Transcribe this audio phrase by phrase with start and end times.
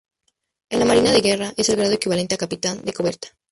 [0.71, 3.27] En la marina de guerra es el grado equivalente a capitán de corbeta.